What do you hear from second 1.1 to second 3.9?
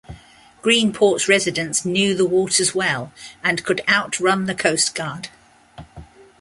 residents knew the waters well and could